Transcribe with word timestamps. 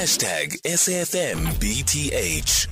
Hashtag 0.00 0.56
SAFMBTH. 0.62 2.66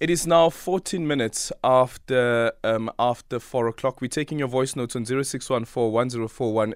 It 0.00 0.10
is 0.10 0.26
now 0.26 0.48
14 0.48 1.06
minutes 1.06 1.52
after 1.62 2.52
um, 2.64 2.90
after 2.98 3.38
4 3.38 3.68
o'clock. 3.68 4.00
We're 4.00 4.08
taking 4.08 4.38
your 4.38 4.48
voice 4.48 4.74
notes 4.76 4.96
on 4.96 5.04
0614 5.04 6.72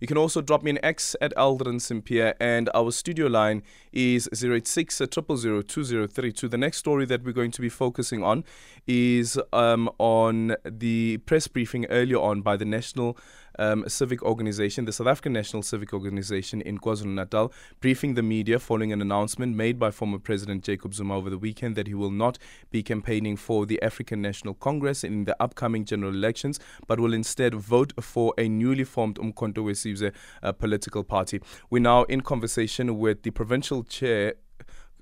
You 0.00 0.06
can 0.06 0.16
also 0.16 0.40
drop 0.42 0.62
me 0.62 0.70
an 0.70 0.78
X 0.84 1.16
at 1.20 1.34
Aldrin 1.36 1.80
Sampear, 1.80 2.34
and 2.40 2.70
our 2.72 2.92
studio 2.92 3.26
line 3.26 3.64
is 3.92 4.28
086 4.32 4.98
2032. 4.98 6.48
The 6.48 6.56
next 6.56 6.78
story 6.78 7.04
that 7.04 7.24
we're 7.24 7.32
going 7.32 7.50
to 7.50 7.60
be 7.60 7.68
focusing 7.68 8.22
on 8.22 8.44
is 8.86 9.40
um, 9.52 9.90
on 9.98 10.54
the 10.64 11.16
press 11.26 11.48
briefing 11.48 11.86
earlier 11.86 12.18
on 12.18 12.42
by 12.42 12.56
the 12.56 12.64
National 12.64 13.18
um, 13.58 13.88
civic 13.88 14.22
organization, 14.22 14.84
the 14.84 14.92
South 14.92 15.06
African 15.06 15.32
National 15.32 15.62
Civic 15.62 15.92
Organization 15.92 16.60
in 16.60 16.78
KwaZulu 16.78 17.14
Natal, 17.14 17.52
briefing 17.80 18.14
the 18.14 18.22
media 18.22 18.58
following 18.58 18.92
an 18.92 19.00
announcement 19.00 19.56
made 19.56 19.78
by 19.78 19.90
former 19.90 20.18
President 20.18 20.64
Jacob 20.64 20.94
Zuma 20.94 21.16
over 21.16 21.30
the 21.30 21.38
weekend 21.38 21.76
that 21.76 21.86
he 21.86 21.94
will 21.94 22.10
not 22.10 22.38
be 22.70 22.82
campaigning 22.82 23.36
for 23.36 23.66
the 23.66 23.80
African 23.82 24.20
National 24.22 24.54
Congress 24.54 25.04
in 25.04 25.24
the 25.24 25.36
upcoming 25.42 25.84
general 25.84 26.12
elections, 26.12 26.58
but 26.86 27.00
will 27.00 27.14
instead 27.14 27.54
vote 27.54 27.92
for 28.00 28.34
a 28.38 28.48
newly 28.48 28.84
formed 28.84 29.16
Umkhonto 29.16 29.64
we 29.64 30.10
uh, 30.42 30.52
political 30.52 31.04
party. 31.04 31.40
We're 31.70 31.82
now 31.82 32.04
in 32.04 32.20
conversation 32.20 32.98
with 32.98 33.22
the 33.22 33.30
provincial 33.30 33.82
chair 33.84 34.34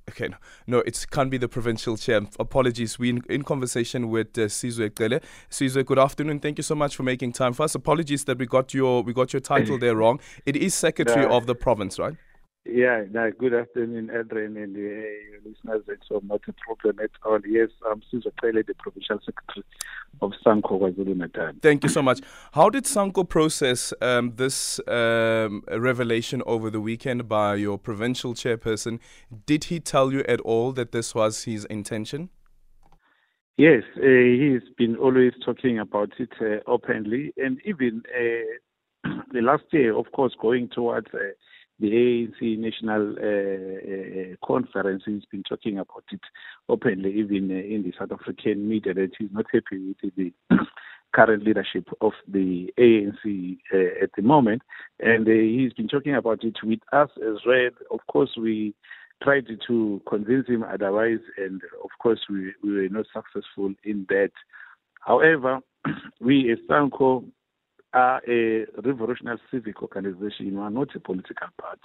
okay, 0.08 0.28
no, 0.28 0.36
no, 0.66 0.78
it 0.80 1.06
can't 1.10 1.30
be 1.30 1.38
the 1.38 1.48
provincial 1.48 1.96
chair. 1.96 2.20
Apologies. 2.38 2.98
We're 2.98 3.16
in, 3.16 3.22
in 3.28 3.42
conversation 3.42 4.10
with 4.10 4.36
uh, 4.38 4.42
Sizwe 4.42 4.90
Ncele. 4.90 5.22
Sizwe, 5.50 5.84
good 5.84 5.98
afternoon. 5.98 6.40
Thank 6.40 6.58
you 6.58 6.62
so 6.62 6.74
much 6.74 6.96
for 6.96 7.02
making 7.02 7.32
time 7.32 7.52
for 7.52 7.64
us. 7.64 7.74
Apologies 7.74 8.24
that 8.24 8.38
we 8.38 8.46
got 8.46 8.74
your 8.74 9.02
we 9.02 9.12
got 9.12 9.32
your 9.32 9.40
title 9.40 9.78
there 9.78 9.96
wrong. 9.96 10.20
It 10.46 10.56
is 10.56 10.74
secretary 10.74 11.26
of 11.26 11.46
the 11.46 11.54
province, 11.54 11.98
right? 11.98 12.16
Yeah, 12.66 13.04
no, 13.10 13.30
good 13.30 13.52
afternoon, 13.52 14.10
Adrian, 14.10 14.56
and 14.56 14.74
uh, 14.74 15.48
listeners. 15.48 15.82
It's 15.86 16.06
uh, 16.10 16.20
not 16.22 16.40
a 16.48 16.54
problem 16.66 16.98
at 16.98 17.10
all. 17.22 17.38
Yes, 17.46 17.68
I'm 17.86 18.00
Sizwe 18.00 18.32
Ncele, 18.42 18.66
the 18.66 18.72
provincial 18.78 19.18
secretary 19.22 19.64
of 20.22 20.32
SANCO 20.42 20.80
KwaZulu 20.80 21.14
Natal. 21.14 21.52
Thank 21.60 21.82
you 21.82 21.90
so 21.90 22.00
much. 22.00 22.20
How 22.52 22.70
did 22.70 22.84
SANCO 22.84 23.28
process 23.28 23.92
um, 24.00 24.32
this 24.36 24.80
um, 24.88 25.62
revelation 25.70 26.42
over 26.46 26.70
the 26.70 26.80
weekend 26.80 27.28
by 27.28 27.56
your 27.56 27.76
provincial 27.76 28.32
chairperson? 28.32 28.98
Did 29.44 29.64
he 29.64 29.78
tell 29.78 30.10
you 30.10 30.24
at 30.26 30.40
all 30.40 30.72
that 30.72 30.92
this 30.92 31.14
was 31.14 31.44
his 31.44 31.66
intention? 31.66 32.30
Yes, 33.58 33.82
uh, 33.98 34.00
he's 34.00 34.62
been 34.78 34.96
always 34.96 35.32
talking 35.44 35.78
about 35.78 36.12
it 36.18 36.32
uh, 36.40 36.68
openly, 36.68 37.34
and 37.36 37.60
even 37.66 38.02
uh, 38.08 39.10
the 39.32 39.42
last 39.42 39.64
year, 39.70 39.94
of 39.94 40.06
course, 40.12 40.34
going 40.40 40.70
towards 40.74 41.08
uh, 41.12 41.18
the 41.80 41.90
ANC 41.90 42.58
National 42.58 43.14
uh, 43.18 44.32
uh, 44.32 44.46
Conference 44.46 45.02
has 45.06 45.22
been 45.30 45.42
talking 45.42 45.78
about 45.78 46.04
it 46.12 46.20
openly, 46.68 47.12
even 47.14 47.50
uh, 47.50 47.54
in 47.54 47.82
the 47.82 47.92
South 47.98 48.12
African 48.12 48.68
media, 48.68 48.94
that 48.94 49.10
he's 49.18 49.30
not 49.32 49.46
happy 49.52 49.94
with 50.02 50.14
the 50.16 50.32
current 51.14 51.44
leadership 51.44 51.88
of 52.00 52.12
the 52.28 52.72
ANC 52.78 53.58
uh, 53.72 54.04
at 54.04 54.10
the 54.16 54.22
moment. 54.22 54.62
And 55.00 55.26
uh, 55.26 55.32
he's 55.32 55.72
been 55.72 55.88
talking 55.88 56.14
about 56.14 56.44
it 56.44 56.56
with 56.62 56.80
us 56.92 57.10
as 57.18 57.38
well. 57.46 57.70
Of 57.90 58.00
course, 58.06 58.30
we 58.38 58.74
tried 59.22 59.46
to 59.66 60.02
convince 60.08 60.46
him 60.46 60.64
otherwise, 60.64 61.20
and 61.38 61.60
of 61.82 61.90
course, 62.00 62.20
we, 62.30 62.52
we 62.62 62.74
were 62.74 62.88
not 62.88 63.06
successful 63.12 63.72
in 63.84 64.06
that. 64.08 64.32
However, 65.00 65.60
we 66.20 66.52
as 66.52 66.58
SANCO 66.68 67.24
are 67.94 68.20
a 68.28 68.66
revolutionary 68.82 69.38
civic 69.50 69.82
organization. 69.82 70.54
We 70.54 70.60
are 70.60 70.70
not 70.70 70.94
a 70.94 71.00
political 71.00 71.48
party. 71.60 71.80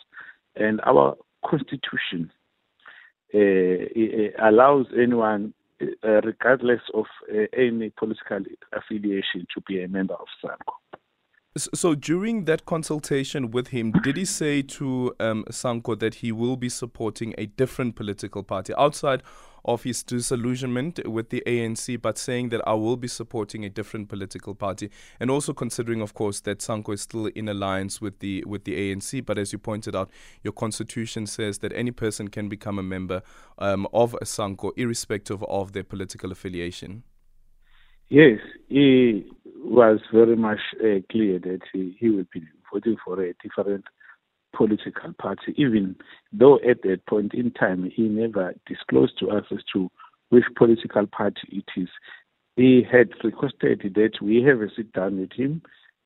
And 0.56 0.82
our 0.86 1.16
constitution 1.46 2.32
uh, 3.34 3.38
allows 4.44 4.88
anyone, 5.00 5.54
uh, 5.82 6.22
regardless 6.22 6.82
of 6.94 7.06
uh, 7.32 7.44
any 7.56 7.92
political 7.92 8.40
affiliation, 8.74 9.46
to 9.54 9.62
be 9.68 9.84
a 9.84 9.88
member 9.88 10.16
of 10.16 10.28
SANCO. 10.44 10.99
So 11.60 11.96
during 11.96 12.46
that 12.46 12.66
consultation 12.66 13.52
with 13.52 13.70
him, 13.70 13.92
did 13.92 14.18
he 14.18 14.26
say 14.26 14.62
to 14.62 15.14
um, 15.20 15.44
SANCO 15.50 16.00
that 16.00 16.16
he 16.16 16.32
will 16.32 16.56
be 16.56 16.70
supporting 16.70 17.34
a 17.38 17.48
different 17.48 17.96
political 17.96 18.44
party 18.44 18.74
outside 18.78 19.24
of 19.66 19.84
his 19.84 20.04
disillusionment 20.04 21.06
with 21.08 21.30
the 21.30 21.44
ANC, 21.46 22.02
but 22.02 22.18
saying 22.18 22.50
that 22.50 22.62
I 22.68 22.74
will 22.74 22.98
be 22.98 23.08
supporting 23.08 23.66
a 23.66 23.70
different 23.70 24.10
political 24.10 24.56
party, 24.56 24.90
and 25.20 25.30
also 25.30 25.54
considering, 25.54 26.02
of 26.02 26.14
course, 26.14 26.40
that 26.42 26.60
SANCO 26.60 26.94
is 26.94 27.02
still 27.02 27.28
in 27.28 27.50
alliance 27.50 28.00
with 28.00 28.20
the 28.20 28.44
with 28.48 28.64
the 28.64 28.76
ANC. 28.76 29.26
But 29.26 29.38
as 29.38 29.52
you 29.52 29.60
pointed 29.60 29.96
out, 29.96 30.10
your 30.44 30.54
constitution 30.54 31.28
says 31.28 31.60
that 31.60 31.74
any 31.74 31.92
person 31.92 32.30
can 32.30 32.50
become 32.50 32.80
a 32.80 32.84
member 32.84 33.22
um, 33.58 33.88
of 33.94 34.16
a 34.22 34.26
SANCO, 34.26 34.72
irrespective 34.78 35.44
of 35.44 35.74
their 35.74 35.84
political 35.84 36.32
affiliation. 36.32 37.04
Yes, 38.10 38.40
he 38.70 39.32
was 39.64 40.00
very 40.14 40.36
much 40.36 40.60
uh, 40.80 41.00
clear 41.12 41.40
that 41.40 41.60
he, 41.74 41.96
he 42.00 42.10
will 42.10 42.26
be 42.34 42.44
voting 42.72 42.98
for 43.04 43.22
a 43.22 43.34
different 43.44 43.86
political 44.56 45.14
party, 45.14 45.54
even 45.58 45.96
though 46.32 46.56
at 46.68 46.82
that 46.84 47.06
point 47.08 47.34
in 47.34 47.52
time 47.52 47.90
he 47.94 48.04
never 48.04 48.54
disclosed 48.66 49.14
to 49.20 49.30
us 49.30 49.44
as 49.52 49.60
to 49.74 49.90
which 50.30 50.46
political 50.58 51.06
party 51.08 51.42
it 51.52 51.66
is. 51.80 51.90
He 52.56 52.84
had 52.90 53.10
requested 53.24 53.82
that 53.96 54.22
we 54.22 54.44
have 54.44 54.62
a 54.62 54.68
sit 54.76 54.92
down 54.94 55.20
with 55.20 55.32
him 55.34 55.62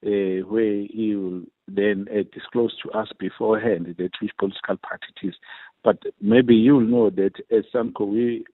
uh, 0.05 0.45
where 0.47 0.85
he 0.89 1.15
will 1.15 1.43
then 1.67 2.07
uh, 2.11 2.23
disclose 2.33 2.75
to 2.83 2.91
us 2.91 3.09
beforehand 3.19 3.95
that 3.97 4.11
which 4.21 4.31
political 4.37 4.77
party 4.77 5.05
it 5.15 5.27
is. 5.27 5.35
But 5.83 5.97
maybe 6.21 6.55
you'll 6.55 6.81
know 6.81 7.09
that 7.09 7.33
as 7.51 7.63
SANCO, 7.73 8.05
we 8.05 8.45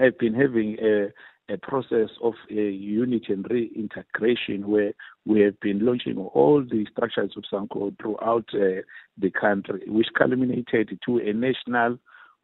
have 0.00 0.18
been 0.18 0.34
having 0.34 0.76
a 0.80 1.08
a 1.48 1.58
process 1.58 2.08
of 2.22 2.34
a 2.50 2.54
unity 2.70 3.32
and 3.32 3.46
reintegration 3.50 4.66
where 4.66 4.92
we 5.26 5.40
have 5.40 5.58
been 5.60 5.84
launching 5.84 6.16
all 6.16 6.62
the 6.62 6.86
structures 6.90 7.32
of 7.36 7.44
SANCO 7.52 7.94
throughout 8.00 8.46
uh, 8.54 8.80
the 9.18 9.30
country, 9.30 9.82
which 9.86 10.08
culminated 10.16 10.98
to 11.04 11.18
a 11.18 11.32
national 11.32 11.98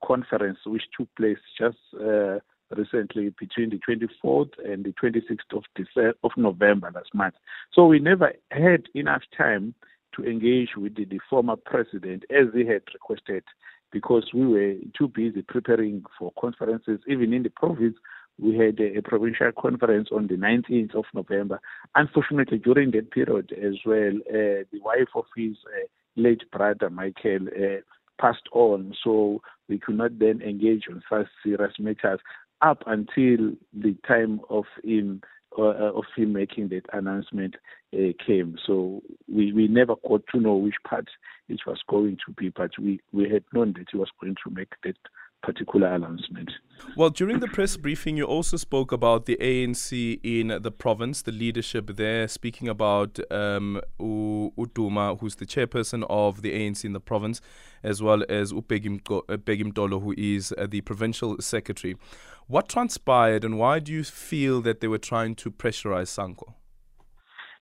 conference 0.05 0.59
which 0.66 0.83
took 0.97 1.09
place 1.16 1.39
just 1.59 1.78
uh, 1.94 2.39
recently 2.77 3.33
between 3.39 3.71
the 3.71 3.81
24th 3.89 4.50
and 4.65 4.84
the 4.84 4.93
26th 5.03 5.56
of, 5.56 5.65
December, 5.75 6.15
of 6.22 6.31
November 6.37 6.91
last 6.94 7.15
month. 7.15 7.34
So 7.72 7.87
we 7.87 7.99
never 7.99 8.33
had 8.50 8.84
enough 8.94 9.22
time 9.37 9.75
to 10.16 10.25
engage 10.25 10.71
with 10.77 10.94
the, 10.97 11.05
the 11.05 11.21
former 11.28 11.56
president 11.56 12.25
as 12.31 12.47
he 12.55 12.66
had 12.66 12.83
requested 12.93 13.44
because 13.93 14.28
we 14.33 14.47
were 14.47 14.75
too 14.97 15.09
busy 15.09 15.43
preparing 15.43 16.05
for 16.19 16.33
conferences, 16.41 17.00
even 17.09 17.33
in 17.33 17.43
the 17.43 17.50
province 17.50 17.97
we 18.41 18.56
had 18.56 18.81
a, 18.81 18.99
a, 18.99 19.03
provincial 19.03 19.53
conference 19.53 20.09
on 20.12 20.27
the 20.27 20.34
19th 20.34 20.95
of 20.95 21.05
November. 21.15 21.61
Unfortunately, 21.95 22.59
during 22.59 22.91
that 22.93 23.11
period 23.11 23.53
as 23.53 23.75
well, 23.84 24.12
uh, 24.28 24.65
the 24.73 24.81
wife 24.83 25.09
of 25.15 25.25
his 25.37 25.56
uh, 25.67 25.87
late 26.17 26.43
brother, 26.51 26.91
Michael, 26.91 27.47
uh, 27.49 27.81
passed 28.21 28.49
on, 28.53 28.95
so 29.03 29.41
we 29.69 29.78
could 29.78 29.97
not 29.97 30.19
then 30.19 30.43
engage 30.43 30.84
on 30.91 31.03
such 31.09 31.27
serious 31.43 31.73
matters 31.78 32.21
up 32.62 32.83
until 32.87 33.53
the 33.73 33.97
time 34.06 34.41
of 34.51 34.65
him 34.84 35.22
uh, 35.59 35.62
uh, 35.62 35.93
of 35.97 36.05
him 36.17 36.33
making 36.33 36.69
that 36.69 36.84
announcement 36.93 37.57
uh, 37.93 38.12
came. 38.25 38.57
So 38.65 39.03
we, 39.28 39.53
we 39.53 39.67
never 39.67 39.97
got 40.09 40.22
to 40.33 40.41
know 40.41 40.55
which 40.55 40.77
part 40.89 41.09
it 41.49 41.59
was 41.67 41.81
going 41.89 42.19
to 42.25 42.33
be, 42.33 42.51
but 42.51 42.71
we, 42.78 43.01
we 43.11 43.28
had 43.28 43.43
known 43.53 43.72
that 43.72 43.87
he 43.91 43.99
was 43.99 44.11
going 44.21 44.37
to 44.45 44.55
make 44.55 44.72
that 44.84 44.97
particular 45.43 45.89
announcement. 45.89 46.51
Well, 46.97 47.11
during 47.11 47.41
the 47.41 47.49
press 47.49 47.77
briefing, 47.77 48.17
you 48.17 48.25
also 48.25 48.56
spoke 48.56 48.93
about 48.93 49.27
the 49.27 49.37
ANC 49.41 50.21
in 50.23 50.49
the 50.62 50.71
province, 50.71 51.23
the 51.23 51.33
leadership 51.33 51.97
there, 51.97 52.27
speaking 52.27 52.69
about 52.69 53.19
um, 53.31 53.81
Uduma, 54.01 55.21
who's 55.21 55.37
the 55.37 55.47
chairperson 55.47 56.05
of 56.09 56.43
the 56.43 56.53
ANC 56.53 56.84
in 56.84 56.93
the 56.93 57.01
province, 57.01 57.41
as 57.83 58.03
well 58.03 58.25
as 58.28 58.53
uBheki 58.53 59.01
Mtolo, 59.01 60.03
who 60.03 60.15
is 60.16 60.53
uh, 60.57 60.66
the 60.69 60.81
provincial 60.81 61.37
secretary. 61.41 61.97
What 62.47 62.69
transpired, 62.69 63.45
and 63.45 63.59
why 63.59 63.78
do 63.78 63.93
you 63.93 64.04
feel 64.04 64.60
that 64.63 64.81
they 64.81 64.89
were 64.89 64.98
trying 64.98 65.36
to 65.36 65.51
pressurize 65.51 66.09
SANCO? 66.09 66.54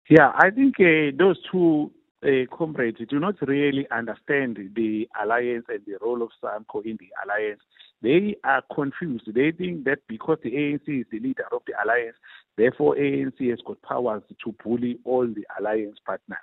Yeah, 0.09 0.31
I 0.35 0.51
think 0.51 0.75
uh, 0.79 1.11
those 1.17 1.37
two 1.51 1.91
uh, 2.23 2.55
comrades 2.55 2.99
do 3.09 3.19
not 3.19 3.35
really 3.47 3.87
understand 3.91 4.57
the 4.75 5.07
alliance 5.21 5.65
and 5.69 5.81
the 5.85 5.97
role 6.01 6.21
of 6.21 6.29
SANCO 6.43 6.85
in 6.85 6.97
the 6.99 7.09
alliance. 7.23 7.61
They 8.01 8.35
are 8.43 8.63
confused. 8.73 9.33
They 9.33 9.51
think 9.51 9.85
that 9.85 9.99
because 10.07 10.37
the 10.43 10.51
ANC 10.51 11.01
is 11.01 11.05
the 11.11 11.19
leader 11.19 11.45
of 11.51 11.61
the 11.67 11.73
alliance, 11.83 12.15
therefore 12.57 12.95
ANC 12.95 13.49
has 13.49 13.59
got 13.65 13.81
powers 13.81 14.23
to 14.43 14.55
bully 14.63 14.99
all 15.03 15.27
the 15.27 15.45
alliance 15.59 15.97
partners. 16.05 16.39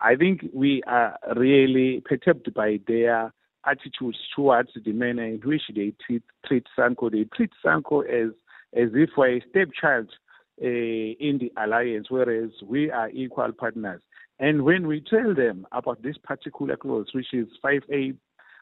I 0.00 0.16
think 0.16 0.46
we 0.52 0.82
are 0.86 1.18
really 1.34 2.02
perturbed 2.04 2.52
by 2.52 2.80
their 2.86 3.32
attitudes 3.66 4.18
towards 4.34 4.70
the 4.74 4.92
manner 4.92 5.24
in 5.24 5.40
which 5.40 5.62
they 5.74 5.92
treat, 6.06 6.22
treat 6.46 6.66
SANCO. 6.78 7.10
They 7.10 7.24
treat 7.24 7.50
SANCO 7.64 8.02
as 8.02 8.32
as 8.74 8.90
if 8.94 9.10
we're 9.16 9.38
a 9.38 9.44
stepchild 9.48 10.10
uh, 10.62 10.66
in 10.66 11.38
the 11.38 11.52
alliance, 11.56 12.08
whereas 12.10 12.50
we 12.64 12.90
are 12.90 13.08
equal 13.10 13.52
partners. 13.52 14.02
And 14.38 14.62
when 14.62 14.86
we 14.86 15.00
tell 15.00 15.34
them 15.34 15.66
about 15.72 16.02
this 16.02 16.16
particular 16.22 16.76
clause, 16.76 17.08
which 17.14 17.32
is 17.32 17.46
5A 17.64 18.16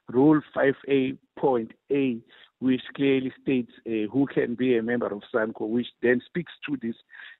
Rule 0.09 0.41
5A 0.55 1.17
point 1.38 1.73
A, 1.91 2.19
which 2.61 2.82
clearly 2.94 3.32
states 3.43 3.73
uh, 3.87 4.09
who 4.12 4.26
can 4.32 4.55
be 4.55 4.76
a 4.76 4.82
member 4.82 5.06
of 5.06 5.23
SANCO, 5.35 5.67
which 5.69 5.88
then 6.03 6.21
speaks 6.25 6.53
to 6.67 6.76
this 6.81 6.94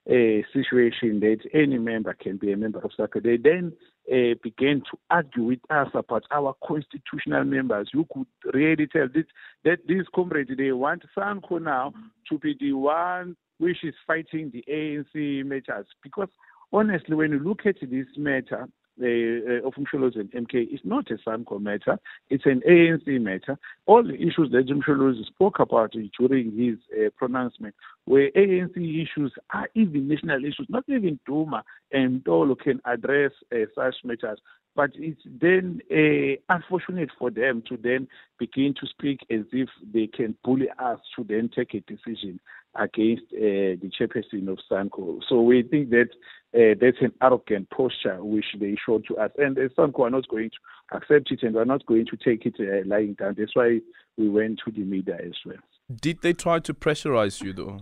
uh, 0.09 0.45
situation 0.53 1.19
that 1.21 1.39
any 1.53 1.77
member 1.77 2.13
can 2.13 2.37
be 2.37 2.51
a 2.51 2.57
member 2.57 2.79
of 2.79 2.91
SANCO. 2.97 3.23
They 3.23 3.37
then 3.37 3.73
uh, 4.11 4.35
began 4.43 4.81
to 4.91 4.97
argue 5.09 5.43
with 5.43 5.59
us 5.69 5.87
about 5.93 6.25
our 6.31 6.55
constitutional 6.63 7.43
members 7.43 7.89
who 7.91 8.05
could 8.13 8.27
really 8.53 8.87
tell 8.87 9.07
this, 9.13 9.25
that 9.63 9.79
these 9.87 10.05
comrades, 10.13 10.51
they 10.55 10.71
want 10.71 11.03
SANCO 11.17 11.61
now 11.61 11.93
to 12.29 12.37
be 12.37 12.55
the 12.59 12.73
one 12.73 13.35
which 13.57 13.83
is 13.83 13.95
fighting 14.05 14.51
the 14.51 14.63
ANC 14.69 15.45
matters. 15.45 15.87
Because 16.03 16.29
honestly, 16.75 17.15
when 17.15 17.31
you 17.31 17.39
look 17.39 17.65
at 17.65 17.77
this 17.81 18.07
matter, 18.17 18.67
uh, 19.01 19.67
of 19.67 19.73
and 19.75 20.31
MK 20.31 20.73
is 20.73 20.79
not 20.83 21.09
a 21.11 21.17
SANCO 21.27 21.59
matter, 21.59 21.97
it's 22.29 22.45
an 22.45 22.61
ANC 22.67 23.19
matter. 23.21 23.57
All 23.85 24.03
the 24.03 24.15
issues 24.15 24.51
that 24.51 24.67
Msholozi 24.67 25.25
spoke 25.25 25.59
about 25.59 25.93
during 26.17 26.57
his 26.57 26.77
uh, 26.97 27.09
pronouncement 27.17 27.75
were 28.05 28.29
ANC 28.35 28.77
issues, 28.77 29.33
are 29.53 29.67
even 29.75 30.07
national 30.07 30.45
issues, 30.45 30.67
not 30.69 30.85
even 30.87 31.19
Duma 31.25 31.63
and 31.91 32.23
Mtolo 32.23 32.57
can 32.57 32.79
address 32.85 33.31
uh, 33.53 33.65
such 33.75 33.95
matters. 34.03 34.39
But 34.75 34.91
it's 34.95 35.21
then 35.25 35.79
uh, 35.89 36.53
unfortunate 36.53 37.09
for 37.17 37.31
them 37.31 37.63
to 37.69 37.77
then 37.81 38.07
begin 38.39 38.73
to 38.79 38.87
speak 38.87 39.19
as 39.31 39.45
if 39.53 39.69
they 39.93 40.07
can 40.07 40.35
bully 40.43 40.67
us 40.79 40.99
to 41.15 41.23
then 41.23 41.49
take 41.53 41.73
a 41.73 41.79
decision 41.81 42.39
against 42.75 43.23
uh, 43.33 43.79
the 43.81 43.91
chairperson 43.97 44.47
of 44.47 44.59
SANCO. 44.69 45.19
So 45.27 45.41
we 45.41 45.63
think 45.63 45.89
that 45.91 46.09
uh, 46.53 46.75
that's 46.79 46.97
an 47.01 47.13
arrogant 47.21 47.69
posture 47.69 48.23
which 48.23 48.45
they 48.59 48.75
showed 48.85 49.05
to 49.07 49.17
us. 49.17 49.31
And 49.37 49.57
uh, 49.57 49.69
SANCO 49.77 50.03
are 50.03 50.09
not 50.09 50.27
going 50.27 50.49
to 50.51 50.95
accept 50.97 51.31
it 51.31 51.43
and 51.43 51.55
we're 51.55 51.65
not 51.65 51.85
going 51.85 52.05
to 52.07 52.17
take 52.17 52.45
it 52.45 52.55
uh, 52.59 52.87
lying 52.87 53.13
down. 53.13 53.35
That's 53.37 53.55
why 53.55 53.79
we 54.17 54.29
went 54.29 54.61
to 54.65 54.71
the 54.71 54.83
media 54.83 55.15
as 55.15 55.33
well. 55.45 55.57
Did 56.01 56.21
they 56.21 56.33
try 56.33 56.59
to 56.59 56.73
pressurize 56.73 57.43
you 57.43 57.53
though? 57.53 57.79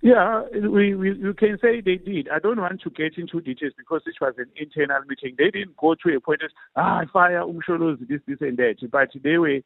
Yeah, 0.00 0.42
we, 0.52 0.94
we 0.94 1.14
you 1.14 1.34
can 1.34 1.58
say 1.60 1.80
they 1.80 1.96
did. 1.96 2.28
I 2.28 2.38
don't 2.38 2.60
want 2.60 2.80
to 2.82 2.90
get 2.90 3.18
into 3.18 3.40
details 3.40 3.72
because 3.76 4.02
this 4.06 4.14
was 4.20 4.34
an 4.38 4.46
internal 4.54 5.00
meeting. 5.08 5.34
They 5.36 5.50
didn't 5.50 5.76
go 5.76 5.96
to 5.96 6.16
a 6.16 6.20
point 6.20 6.42
of 6.42 6.50
ah 6.76 7.02
fire 7.12 7.42
Umsholozi 7.42 8.06
this 8.06 8.20
this 8.28 8.38
and 8.40 8.56
that, 8.58 8.76
but 8.92 9.08
they 9.24 9.38
were 9.38 9.58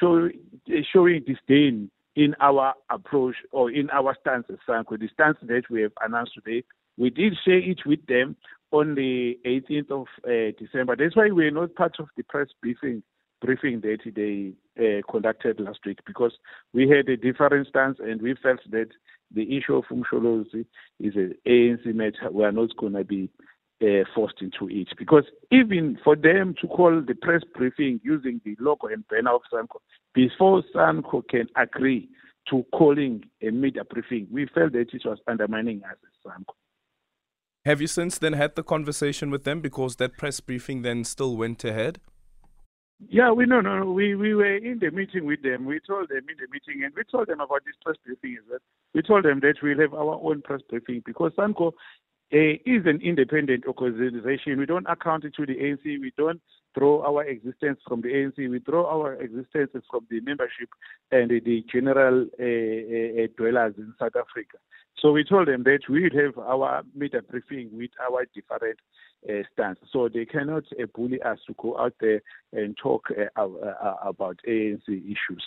show, 0.00 0.30
showing 0.90 1.24
disdain 1.26 1.90
in 2.16 2.34
our 2.40 2.74
approach 2.90 3.36
or 3.50 3.70
in 3.70 3.90
our 3.90 4.16
stance 4.20 4.46
SANCO, 4.68 4.98
the 4.98 5.08
stance 5.12 5.36
that 5.42 5.64
we 5.70 5.82
have 5.82 5.92
announced 6.02 6.34
today. 6.34 6.64
We 6.96 7.10
did 7.10 7.34
share 7.44 7.58
it 7.58 7.80
with 7.84 8.06
them 8.06 8.36
on 8.70 8.94
the 8.94 9.38
18th 9.44 9.90
of 9.90 10.06
uh, 10.24 10.52
December. 10.58 10.96
That's 10.96 11.16
why 11.16 11.30
we're 11.30 11.50
not 11.50 11.74
part 11.74 11.96
of 11.98 12.08
the 12.16 12.22
press 12.22 12.48
briefing 12.60 13.02
briefing 13.40 13.80
that 13.82 13.98
they 14.16 14.52
uh, 14.82 15.02
conducted 15.10 15.60
last 15.60 15.80
week 15.84 15.98
because 16.06 16.32
we 16.72 16.88
had 16.88 17.08
a 17.08 17.16
different 17.16 17.68
stance 17.68 17.98
and 18.00 18.22
we 18.22 18.34
felt 18.42 18.60
that 18.70 18.88
the 19.34 19.56
issue 19.56 19.74
of 19.74 19.84
Umsholozi 19.92 20.64
is 20.98 21.14
an 21.14 21.34
ANC 21.46 21.84
matter. 21.94 22.30
We 22.30 22.44
are 22.44 22.52
not 22.52 22.74
going 22.76 22.94
to 22.94 23.04
be 23.04 23.28
uh, 23.84 24.04
forced 24.14 24.40
into 24.40 24.68
it. 24.68 24.88
Because 24.98 25.24
even 25.52 25.98
for 26.02 26.16
them 26.16 26.54
to 26.60 26.66
call 26.68 27.02
the 27.06 27.14
press 27.14 27.42
briefing 27.54 28.00
using 28.02 28.40
the 28.44 28.56
logo 28.58 28.86
and 28.86 29.06
banner 29.08 29.34
of 29.34 29.42
SANCO, 29.52 29.80
before 30.14 30.62
SANCO 30.74 31.22
can 31.28 31.46
agree 31.56 32.08
to 32.50 32.64
calling 32.72 33.24
a 33.42 33.50
media 33.50 33.84
briefing, 33.84 34.26
we 34.30 34.46
felt 34.54 34.72
that 34.72 34.92
it 34.92 35.02
was 35.04 35.18
undermining 35.26 35.82
us 35.84 35.96
as 36.02 36.32
SANCO. 36.32 36.54
Have 37.64 37.80
you 37.80 37.86
since 37.86 38.18
then 38.18 38.34
had 38.34 38.56
the 38.56 38.62
conversation 38.62 39.30
with 39.30 39.44
them 39.44 39.60
because 39.60 39.96
that 39.96 40.18
press 40.18 40.40
briefing 40.40 40.82
then 40.82 41.04
still 41.04 41.36
went 41.36 41.64
ahead? 41.64 41.98
Yeah, 43.08 43.32
we 43.32 43.44
no 43.44 43.60
no 43.60 43.90
we 43.90 44.14
we 44.14 44.34
were 44.34 44.56
in 44.56 44.78
the 44.78 44.90
meeting 44.90 45.26
with 45.26 45.42
them. 45.42 45.64
We 45.64 45.80
told 45.80 46.08
them 46.10 46.24
in 46.28 46.36
the 46.38 46.46
meeting 46.50 46.84
and 46.84 46.94
we 46.94 47.02
told 47.10 47.26
them 47.26 47.40
about 47.40 47.62
this 47.64 47.74
press 47.84 47.96
briefing 48.04 48.36
as 48.38 48.44
well. 48.48 48.60
We 48.94 49.02
told 49.02 49.24
them 49.24 49.40
that 49.40 49.56
we'll 49.62 49.80
have 49.80 49.94
our 49.94 50.20
own 50.22 50.42
press 50.42 50.60
briefing 50.68 51.02
because 51.04 51.32
SANCO 51.36 51.68
uh, 51.68 51.70
is 52.30 52.86
an 52.86 53.00
independent 53.02 53.64
organization. 53.66 54.58
We 54.58 54.66
don't 54.66 54.86
account 54.86 55.24
it 55.24 55.34
to 55.36 55.46
the 55.46 55.54
ANC. 55.54 55.84
We 55.84 56.12
don't 56.16 56.40
draw 56.76 57.04
our 57.06 57.24
existence 57.24 57.78
from 57.86 58.00
the 58.02 58.08
ANC. 58.08 58.50
We 58.50 58.58
draw 58.58 58.86
our 58.86 59.14
existence 59.14 59.84
from 59.90 60.06
the 60.10 60.20
membership 60.20 60.68
and 61.10 61.30
the 61.30 61.64
general 61.72 62.26
uh, 62.38 63.22
uh, 63.22 63.26
dwellers 63.36 63.74
in 63.78 63.94
South 63.98 64.16
Africa. 64.16 64.58
So 64.98 65.12
we 65.12 65.24
told 65.24 65.48
them 65.48 65.64
that 65.64 65.80
we 65.88 66.04
will 66.04 66.24
have 66.24 66.38
our 66.38 66.82
media 66.94 67.20
briefing 67.22 67.70
with 67.72 67.90
our 68.00 68.26
different 68.34 68.78
uh, 69.28 69.42
stance. 69.52 69.78
So 69.92 70.08
they 70.08 70.24
cannot 70.24 70.64
uh, 70.80 70.86
bully 70.94 71.20
us 71.22 71.38
to 71.46 71.54
go 71.60 71.78
out 71.78 71.94
there 72.00 72.22
and 72.52 72.76
talk 72.76 73.08
uh, 73.10 73.42
about 74.02 74.38
ANC 74.48 74.88
issues. 74.88 75.44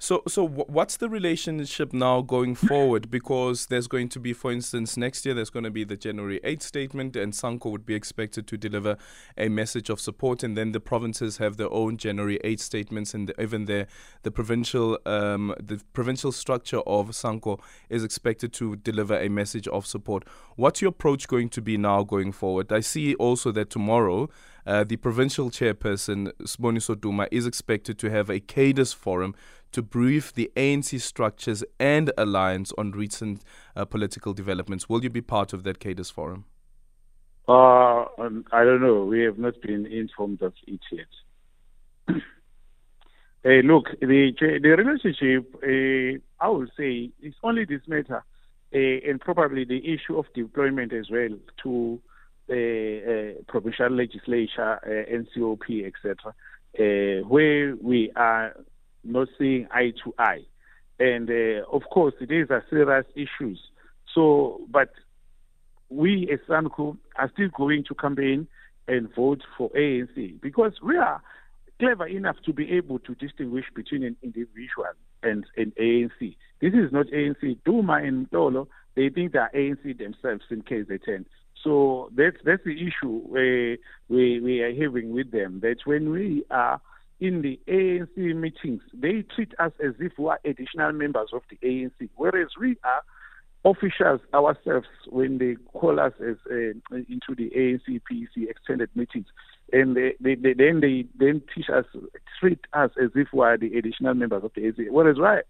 So, 0.00 0.22
so 0.28 0.46
what's 0.46 0.96
the 0.96 1.08
relationship 1.08 1.92
now 1.92 2.20
going 2.20 2.54
forward? 2.54 3.10
Because 3.10 3.66
there's 3.66 3.88
going 3.88 4.08
to 4.10 4.20
be, 4.20 4.32
for 4.32 4.52
instance, 4.52 4.96
next 4.96 5.26
year 5.26 5.34
there's 5.34 5.50
going 5.50 5.64
to 5.64 5.72
be 5.72 5.82
the 5.82 5.96
January 5.96 6.38
8th 6.44 6.62
statement, 6.62 7.16
and 7.16 7.32
SANCO 7.32 7.70
would 7.72 7.84
be 7.84 7.94
expected 7.94 8.46
to 8.46 8.56
deliver 8.56 8.96
a 9.36 9.48
message 9.48 9.90
of 9.90 10.00
support, 10.00 10.44
and 10.44 10.56
then 10.56 10.70
the 10.70 10.78
provinces 10.78 11.38
have 11.38 11.56
their 11.56 11.72
own 11.72 11.96
January 11.96 12.38
8th 12.44 12.60
statements, 12.60 13.12
and 13.12 13.32
even 13.40 13.64
the 13.64 13.88
the 14.22 14.30
provincial 14.30 14.98
um, 15.04 15.52
the 15.60 15.80
provincial 15.92 16.30
structure 16.30 16.80
of 16.80 17.08
SANCO 17.08 17.60
is 17.88 18.04
expected 18.04 18.52
to 18.52 18.76
deliver 18.76 19.18
a 19.18 19.28
message 19.28 19.66
of 19.66 19.84
support. 19.84 20.24
What's 20.54 20.80
your 20.80 20.90
approach 20.90 21.26
going 21.26 21.48
to 21.50 21.60
be 21.60 21.76
now 21.76 22.04
going 22.04 22.30
forward? 22.30 22.72
I 22.72 22.80
see 22.80 23.16
also 23.16 23.50
that 23.52 23.70
tomorrow. 23.70 24.30
Uh, 24.68 24.84
the 24.84 24.96
provincial 24.96 25.48
chairperson, 25.48 26.30
Siboniso 26.42 26.94
Duma, 26.94 27.26
is 27.30 27.46
expected 27.46 27.98
to 27.98 28.10
have 28.10 28.28
a 28.28 28.38
cadres 28.38 28.92
forum 28.92 29.34
to 29.72 29.80
brief 29.80 30.30
the 30.34 30.52
ANC 30.56 31.00
structures 31.00 31.64
and 31.80 32.12
alliance 32.18 32.70
on 32.76 32.90
recent 32.90 33.42
uh, 33.74 33.86
political 33.86 34.34
developments. 34.34 34.86
Will 34.86 35.02
you 35.02 35.08
be 35.08 35.22
part 35.22 35.54
of 35.54 35.62
that 35.62 35.78
cadres 35.78 36.10
forum? 36.10 36.44
Uh, 37.48 38.04
um, 38.18 38.44
I 38.52 38.62
don't 38.64 38.82
know. 38.82 39.06
We 39.06 39.22
have 39.22 39.38
not 39.38 39.58
been 39.62 39.86
informed 39.86 40.42
of 40.42 40.52
it 40.66 40.80
yet. 40.92 42.16
hey, 43.42 43.62
look, 43.62 43.86
the 44.00 44.32
the 44.38 44.68
relationship, 44.68 45.48
uh, 45.62 46.44
I 46.44 46.48
would 46.50 46.70
say, 46.76 47.10
it's 47.22 47.38
only 47.42 47.64
this 47.64 47.80
matter, 47.86 48.22
uh, 48.74 48.78
and 48.78 49.18
probably 49.18 49.64
the 49.64 49.80
issue 49.94 50.18
of 50.18 50.26
deployment 50.34 50.92
as 50.92 51.08
well 51.10 51.30
to 51.62 52.02
Eh, 52.50 52.54
eh, 52.54 53.32
provincial 53.46 53.90
legislature, 53.90 54.80
eh, 54.86 55.16
NCOP, 55.18 55.84
etc., 55.84 56.34
where 57.28 57.76
we 57.76 58.10
are 58.16 58.54
not 59.04 59.28
seeing 59.36 59.68
eye 59.70 59.92
to 60.02 60.14
eye. 60.18 60.46
And 60.98 61.28
of 61.70 61.82
course, 61.92 62.14
these 62.18 62.46
are 62.48 62.64
serious 62.70 63.04
issues. 63.14 63.60
So, 64.14 64.62
but 64.70 64.92
we 65.90 66.26
as 66.32 66.38
SANCO 66.48 66.96
are 67.16 67.30
still 67.34 67.48
going 67.54 67.84
to 67.84 67.94
campaign 67.94 68.48
and 68.86 69.14
vote 69.14 69.42
for 69.58 69.68
ANC 69.70 70.40
because 70.40 70.72
we 70.82 70.96
are 70.96 71.20
clever 71.78 72.06
enough 72.06 72.36
to 72.46 72.54
be 72.54 72.70
able 72.72 72.98
to 73.00 73.14
distinguish 73.16 73.66
between 73.74 74.04
an 74.04 74.16
individual 74.22 74.86
and 75.22 75.44
an 75.58 75.74
ANC. 75.78 76.34
This 76.62 76.72
is 76.72 76.92
not 76.92 77.08
ANC. 77.08 77.58
Duma 77.66 77.94
and 78.02 78.30
Mtolo, 78.30 78.68
they 78.96 79.10
think 79.10 79.32
they 79.32 79.38
are 79.38 79.50
ANC 79.54 79.98
themselves 79.98 80.44
in 80.50 80.62
case 80.62 80.86
they 80.88 80.96
turn. 80.96 81.26
So 81.64 82.10
that's 82.14 82.36
that's 82.44 82.62
the 82.64 82.76
issue 82.76 83.22
we 83.26 83.78
we 84.08 84.40
we 84.40 84.60
are 84.60 84.74
having 84.74 85.12
with 85.12 85.30
them. 85.30 85.60
That 85.60 85.78
when 85.84 86.10
we 86.10 86.44
are 86.50 86.80
in 87.20 87.42
the 87.42 87.58
ANC 87.68 88.16
meetings, 88.16 88.82
they 88.94 89.24
treat 89.34 89.52
us 89.58 89.72
as 89.84 89.94
if 89.98 90.12
we 90.18 90.26
are 90.26 90.40
additional 90.44 90.92
members 90.92 91.30
of 91.32 91.42
the 91.50 91.56
ANC, 91.66 92.08
whereas 92.14 92.48
we 92.60 92.76
are 92.84 93.02
officials 93.64 94.20
ourselves 94.32 94.86
when 95.08 95.38
they 95.38 95.56
call 95.72 95.98
us 95.98 96.12
as 96.20 96.36
uh, 96.50 96.96
into 97.08 97.34
the 97.36 97.50
ANC 97.56 98.00
PEC 98.10 98.48
extended 98.48 98.88
meetings, 98.94 99.26
and 99.72 99.96
they, 99.96 100.14
they, 100.20 100.36
they, 100.36 100.54
then 100.54 100.80
they 100.80 101.06
then 101.18 101.42
teach 101.54 101.68
us 101.68 101.84
treat 102.38 102.60
us 102.72 102.90
as 103.02 103.10
if 103.16 103.28
we 103.32 103.44
are 103.44 103.58
the 103.58 103.74
additional 103.76 104.14
members 104.14 104.44
of 104.44 104.52
the 104.54 104.62
ANC, 104.62 104.88
whereas 104.90 105.18
right. 105.18 105.44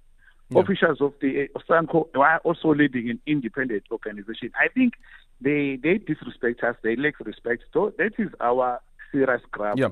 Yeah. 0.50 0.62
Officials 0.62 1.00
of 1.00 1.12
the 1.20 1.48
of 1.54 1.62
SANCO 1.68 2.08
are 2.16 2.38
also 2.38 2.72
leading 2.74 3.10
an 3.10 3.20
independent 3.26 3.84
organization. 3.90 4.50
I 4.58 4.68
think 4.68 4.94
they 5.40 5.78
they 5.82 5.98
disrespect 5.98 6.62
us. 6.64 6.76
They 6.82 6.96
lack 6.96 7.20
respect. 7.20 7.64
So 7.72 7.92
that 7.98 8.12
is 8.18 8.28
our 8.40 8.80
serious 9.12 9.42
gripe. 9.50 9.76
Yeah 9.76 9.90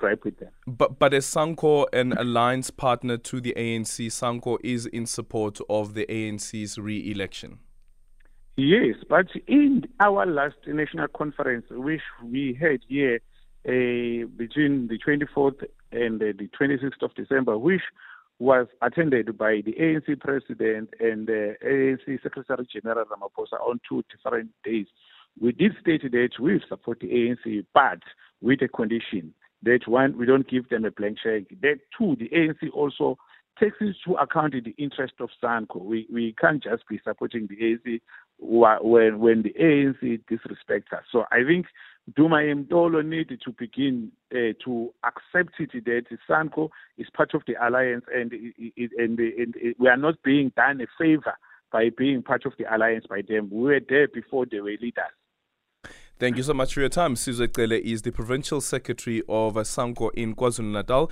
gripe 0.00 0.24
with 0.24 0.38
them. 0.38 0.48
But 0.66 0.98
but 0.98 1.14
as 1.14 1.26
SANCO 1.26 1.86
an 1.92 2.12
alliance 2.14 2.70
partner 2.70 3.18
to 3.18 3.40
the 3.40 3.54
ANC, 3.56 4.10
SANCO 4.10 4.58
is 4.64 4.86
in 4.86 5.06
support 5.06 5.60
of 5.68 5.94
the 5.94 6.06
ANC's 6.06 6.78
re-election. 6.78 7.58
Yes, 8.56 8.96
but 9.08 9.26
in 9.46 9.86
our 10.00 10.26
last 10.26 10.56
national 10.66 11.08
conference, 11.08 11.66
which 11.70 12.02
we 12.24 12.58
had 12.60 12.80
here 12.88 13.20
uh, 13.66 14.26
between 14.36 14.88
the 14.88 14.98
24th 15.06 15.64
and 15.92 16.20
uh, 16.22 16.26
the 16.36 16.48
26th 16.60 17.02
of 17.02 17.14
December, 17.14 17.56
which 17.56 17.82
was 18.40 18.66
attended 18.80 19.36
by 19.36 19.60
the 19.64 19.74
ANC 19.78 20.18
president 20.18 20.88
and 20.98 21.26
the 21.26 21.54
ANC 21.62 22.22
Secretary 22.22 22.66
General 22.72 23.04
Ramaphosa 23.04 23.60
on 23.60 23.78
two 23.86 24.02
different 24.10 24.48
days. 24.64 24.86
We 25.38 25.52
did 25.52 25.72
state 25.80 26.10
that 26.10 26.30
we 26.40 26.60
support 26.66 27.00
the 27.00 27.08
ANC, 27.08 27.66
but 27.74 27.98
with 28.40 28.62
a 28.62 28.68
condition 28.68 29.34
that 29.62 29.86
one, 29.86 30.16
we 30.16 30.24
don't 30.24 30.48
give 30.48 30.70
them 30.70 30.86
a 30.86 30.90
blank 30.90 31.18
check. 31.22 31.42
That 31.60 31.80
two, 31.96 32.16
the 32.16 32.30
ANC 32.30 32.72
also 32.72 33.18
takes 33.60 33.76
into 33.80 34.18
account 34.18 34.54
the 34.54 34.74
interest 34.78 35.14
of 35.20 35.28
SANCO. 35.42 35.82
We 35.82 36.06
we 36.12 36.34
can't 36.40 36.62
just 36.62 36.88
be 36.88 37.00
supporting 37.04 37.46
the 37.46 37.56
ANC 37.56 38.00
when 38.40 39.18
when 39.18 39.42
the 39.42 39.54
ANC 39.60 40.20
disrespects 40.30 40.92
us. 40.92 41.04
So 41.12 41.24
I 41.30 41.44
think 41.46 41.66
Duma 42.16 42.36
Mtolo 42.36 43.04
needed 43.04 43.42
to 43.44 43.52
begin 43.52 44.10
uh, 44.32 44.54
to 44.64 44.92
accept 45.04 45.60
it 45.60 45.84
that 45.84 46.18
SANCO 46.28 46.70
is 46.98 47.08
part 47.14 47.34
of 47.34 47.42
the 47.46 47.54
alliance 47.64 48.04
and 48.14 48.32
and, 48.32 49.18
and 49.18 49.54
we 49.78 49.88
are 49.88 49.96
not 49.96 50.22
being 50.22 50.52
done 50.56 50.80
a 50.80 50.86
favor 50.98 51.34
by 51.70 51.90
being 51.96 52.22
part 52.22 52.46
of 52.46 52.52
the 52.58 52.74
alliance 52.74 53.06
by 53.08 53.22
them. 53.28 53.48
We 53.50 53.62
were 53.62 53.80
there 53.88 54.08
before 54.08 54.46
they 54.50 54.60
were 54.60 54.76
leaders. 54.80 55.14
Thank 56.20 56.36
you 56.36 56.42
so 56.42 56.52
much 56.52 56.74
for 56.74 56.80
your 56.80 56.90
time. 56.90 57.14
Sizwe 57.14 57.48
Ncele 57.48 57.80
is 57.80 58.02
the 58.02 58.12
Provincial 58.12 58.60
Secretary 58.60 59.22
of 59.26 59.54
SANCO 59.54 60.10
in 60.12 60.34
KwaZulu-Natal. 60.34 61.10